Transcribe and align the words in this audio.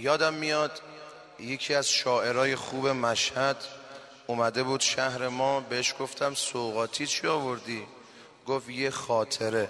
یادم 0.00 0.34
میاد 0.34 0.80
یکی 1.40 1.74
از 1.74 1.88
شاعرای 1.88 2.56
خوب 2.56 2.88
مشهد 2.88 3.56
اومده 4.26 4.62
بود 4.62 4.80
شهر 4.80 5.28
ما 5.28 5.60
بهش 5.60 5.94
گفتم 6.00 6.34
سوقاتی 6.34 7.06
چی 7.06 7.26
آوردی؟ 7.26 7.86
گفت 8.46 8.68
یه 8.68 8.90
خاطره. 8.90 9.68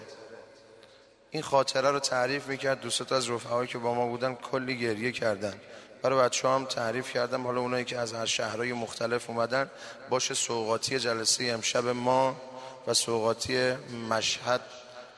این 1.30 1.42
خاطره 1.42 1.90
رو 1.90 2.00
تعریف 2.00 2.46
می‌کرد 2.46 2.80
دوستات 2.80 3.12
از 3.12 3.30
رفعهایی 3.30 3.68
که 3.68 3.78
با 3.78 3.94
ما 3.94 4.06
بودن 4.06 4.34
کلی 4.34 4.78
گریه 4.78 5.12
کردن. 5.12 5.60
برای 6.02 6.18
بچه 6.18 6.48
هم 6.48 6.64
تعریف 6.64 7.12
کردم 7.12 7.44
حالا 7.44 7.60
اونایی 7.60 7.84
که 7.84 7.98
از 7.98 8.12
هر 8.12 8.26
شهرهای 8.26 8.72
مختلف 8.72 9.30
اومدن 9.30 9.70
باشه 10.10 10.34
سوقاتی 10.34 10.98
جلسه 10.98 11.44
امشب 11.44 11.86
ما 11.86 12.36
و 12.86 12.94
سوقاتی 12.94 13.72
مشهد 14.10 14.60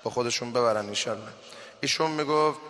با 0.03 0.11
خودشون 0.11 0.53
ببرن 0.53 0.89
ایشالله 0.89 1.33
ایشون 1.81 2.11
می‌گفت 2.11 2.61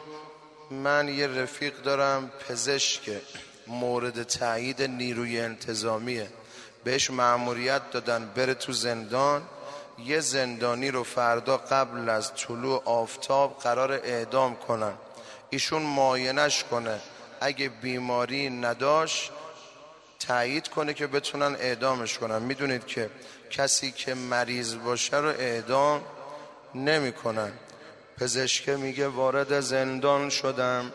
من 0.71 1.09
یه 1.09 1.27
رفیق 1.27 1.83
دارم 1.83 2.31
پزشک 2.49 3.11
مورد 3.67 4.23
تایید 4.23 4.83
نیروی 4.83 5.41
انتظامیه. 5.41 6.29
بهش 6.85 7.11
معموریت 7.11 7.91
دادن 7.91 8.31
بره 8.35 8.55
تو 8.55 8.73
زندان. 8.73 9.43
یه 10.05 10.21
زندانی 10.21 10.91
رو 10.91 11.05
فردا 11.05 11.57
قبل 11.57 12.09
از 12.09 12.35
طلوع 12.35 12.83
آفتاب 12.85 13.59
قرار 13.59 13.93
اعدام 13.93 14.57
کنن. 14.57 14.93
ایشون 15.51 15.83
ماینش 15.83 16.65
کنه. 16.65 17.01
اگه 17.41 17.69
بیماری 17.69 18.51
نداشت 18.51 19.33
تایید 20.19 20.69
کنه 20.69 20.95
که 20.95 21.07
بتونن 21.07 21.55
اعدامش 21.55 22.19
کنن. 22.19 22.43
می‌دونید 22.43 22.87
که 22.87 23.11
کسی 23.51 23.93
که 23.93 24.15
مریض 24.15 24.75
باشه 24.77 25.17
رو 25.17 25.29
اعدام 25.29 26.03
نمی‌کنن. 26.75 27.53
پزشکه 28.21 28.77
میگه 28.77 29.09
وارد 29.09 29.61
زندان 29.61 30.31
شدم. 30.31 30.93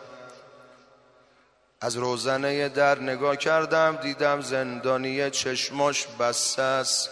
از 1.80 1.96
روزنه 1.96 2.68
در 2.68 2.98
نگاه 2.98 3.36
کردم 3.36 3.96
دیدم 3.96 4.40
زندانی 4.40 5.30
چشماش 5.30 6.06
بسته 6.20 6.62
است 6.62 7.10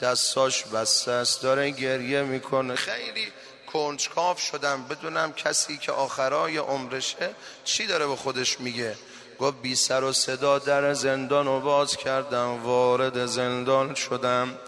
دستاش 0.00 0.64
بسته 0.64 1.10
است 1.10 1.42
داره 1.42 1.70
گریه 1.70 2.22
می‌کنه. 2.22 2.74
خیلی 2.74 3.32
کنجکاف 3.72 4.40
شدم 4.40 4.84
بدونم 4.84 5.32
کسی 5.32 5.78
که 5.78 5.92
آخرای 5.92 6.56
عمرشه 6.56 7.30
چی 7.64 7.86
داره 7.86 8.06
به 8.06 8.16
خودش 8.16 8.60
میگه. 8.60 8.96
گفت 9.38 9.62
بی 9.62 9.74
سر 9.74 10.04
و 10.04 10.12
صدا 10.12 10.58
در 10.58 10.94
زندان 10.94 11.46
رو 11.46 11.60
باز 11.60 11.96
کردم 11.96 12.62
وارد 12.62 13.26
زندان 13.26 13.94
شدم. 13.94 14.58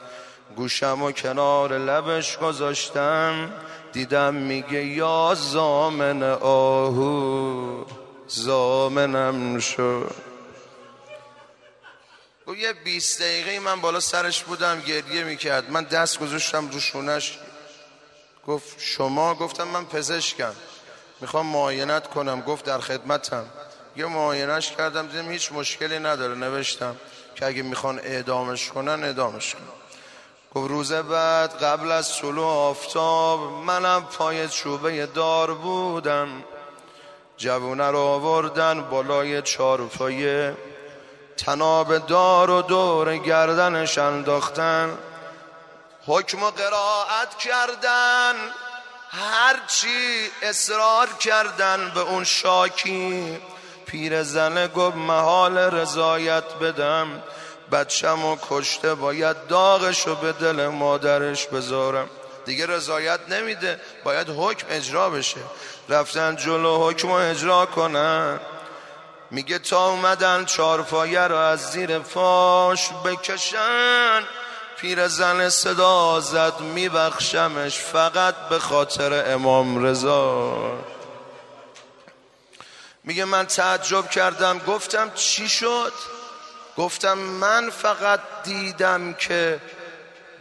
گوشم 0.56 1.02
و 1.02 1.12
کنار 1.12 1.78
لبش 1.78 2.38
گذاشتم. 2.38 3.52
دیدم 3.92 4.34
میگه 4.34 4.84
یا 4.84 5.34
زامن 5.34 6.22
آهو 6.40 7.84
زامنم 8.28 9.58
شد. 9.58 10.14
گفت 12.46 12.58
یه 12.58 12.72
بیست 12.72 13.22
دقیقه 13.22 13.58
من 13.58 13.80
بالا 13.80 14.00
سرش 14.00 14.42
بودم 14.42 14.80
گریه 14.80 15.24
می‌کرد. 15.24 15.70
من 15.70 15.84
دست 15.84 16.18
گذاشتم 16.18 16.68
رو 16.68 16.80
شونش. 16.80 17.38
گفت 18.46 18.76
شما؟ 18.78 19.34
گفتم 19.34 19.68
من 19.68 19.84
پزشکم. 19.84 20.52
می‌خوام 21.20 21.46
معاینت 21.46 22.06
کنم. 22.06 22.40
گفت 22.40 22.64
در 22.64 22.78
خدمتم. 22.78 23.44
یه 23.96 24.06
معاینش 24.06 24.70
کردم. 24.70 25.06
دیدم 25.06 25.30
هیچ 25.30 25.52
مشکلی 25.52 25.98
نداره. 25.98 26.34
نوشتم 26.34 26.96
که 27.34 27.46
اگه 27.46 27.62
می‌خوان 27.62 27.98
اعدامش 27.98 28.68
کنن 28.68 29.04
اعدامش 29.04 29.54
کنن. 29.54 29.75
گفت 30.56 30.70
روز 30.70 30.92
بعد 30.92 31.62
قبل 31.62 31.92
از 31.92 32.18
طلوع 32.18 32.46
آفتاب 32.46 33.40
منم 33.40 34.04
پای 34.04 34.48
چوبه 34.48 35.06
دار 35.06 35.54
بودم. 35.54 36.28
جوونه 37.36 37.90
رو 37.90 37.98
آوردن 37.98 38.80
بالای 38.80 39.42
چارپایه 39.42 40.56
تناب 41.36 41.98
دار 41.98 42.50
و 42.50 42.62
دور 42.62 43.16
گردنش 43.16 43.98
انداختن. 43.98 44.98
حکم 46.06 46.42
و 46.42 46.50
قرائت 46.50 47.38
کردن 47.38 48.34
هرچی 49.10 50.28
اصرار 50.42 51.08
کردن 51.20 51.92
به 51.94 52.00
اون 52.00 52.24
شاکی. 52.24 53.38
پیر 53.86 54.22
زنه 54.22 54.68
گفت 54.68 54.96
محال 54.96 55.58
رضایت 55.58 56.54
بدم. 56.54 57.22
بچم 57.72 58.24
و 58.24 58.36
کشته 58.50 58.94
باید 58.94 59.46
داغشو 59.46 60.14
به 60.14 60.32
دل 60.32 60.66
مادرش 60.66 61.46
بذارم. 61.46 62.10
دیگه 62.44 62.66
رضایت 62.66 63.20
نمیده. 63.28 63.80
باید 64.04 64.28
حکم 64.28 64.66
اجرا 64.70 65.10
بشه. 65.10 65.40
رفتن 65.88 66.36
جلو 66.36 66.90
حکم 66.90 67.10
اجرا 67.10 67.66
کنن. 67.66 68.40
میگه 69.30 69.58
تا 69.58 69.88
اومدن 69.88 70.44
چارپایه 70.44 71.20
رو 71.20 71.36
از 71.36 71.70
زیر 71.70 71.98
فاش 71.98 72.88
بکشن. 73.04 74.22
پیر 74.76 75.08
زن 75.08 75.48
صدا 75.48 76.20
زد 76.20 76.60
میبخشمش 76.60 77.78
فقط 77.78 78.34
به 78.34 78.58
خاطر 78.58 79.32
امام 79.32 79.84
رضا. 79.84 80.56
میگه 83.04 83.24
من 83.24 83.46
تعجب 83.46 84.10
کردم 84.10 84.58
گفتم 84.58 85.10
چی 85.14 85.48
شد؟ 85.48 85.92
گفتم 86.76 87.18
من 87.18 87.70
فقط 87.70 88.20
دیدم 88.44 89.12
که 89.12 89.60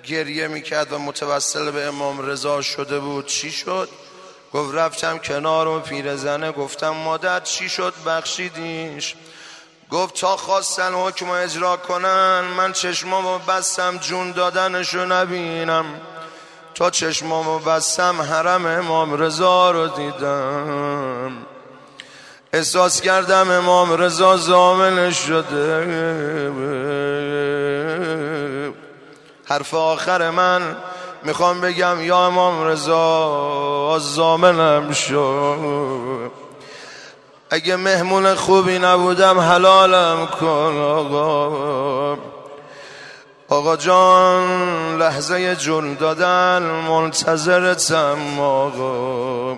گریه 0.03 0.47
می‌کرد 0.47 0.94
و 0.94 1.00
متوسل 1.00 1.72
به 1.72 1.84
امام 1.84 2.22
رضا 2.22 2.62
شده 2.62 3.00
بود. 3.00 3.25
چی 3.25 3.51
شد؟ 3.51 3.90
گفت 4.53 4.75
رفتم 4.75 5.18
کنار 5.18 5.68
و 5.68 5.79
پیرزنه 5.79 6.51
گفتم 6.51 6.90
مادر 6.90 7.40
چی 7.40 7.69
شد؟ 7.69 7.94
بخشیدیش. 8.06 9.16
گفت 9.91 10.22
تا 10.22 10.38
خواستن 10.38 10.94
حکم 10.94 11.29
اجرا 11.29 11.78
کنن 11.78 12.41
من 12.41 12.73
چشمامو 12.73 13.38
بستم 13.38 13.97
جون 13.97 14.31
دادنشو 14.31 15.06
نبینم. 15.06 15.85
تا 16.75 16.90
چشمامو 16.90 17.59
بستم 17.59 18.22
حرم 18.22 18.66
امام 18.66 19.13
رضا 19.13 19.72
رو 19.72 19.88
دیدم. 19.88 21.46
احساس 22.55 23.01
کردم 23.01 23.51
امام 23.51 23.93
رضا 23.93 24.38
زامنش 24.38 25.17
شده. 25.17 25.88
حرف 29.45 29.73
آخر 29.73 30.29
من 30.29 30.61
می‌خوام 31.23 31.61
بگم 31.61 32.01
یا 32.01 32.25
امام 32.25 32.63
رضا 32.63 33.99
زامنم 33.99 34.91
شد. 34.91 36.31
اگه 37.49 37.75
مهمون 37.75 38.35
خوبی 38.35 38.79
نبودم 38.79 39.39
حلالم 39.39 40.25
کن 40.25 40.77
آقا. 40.81 42.17
آقا 43.49 43.77
جان 43.77 44.97
لحظه 44.97 45.55
جون 45.55 45.93
دادن 45.93 46.63
منتظرتم 46.63 48.39
آقا. 48.39 49.57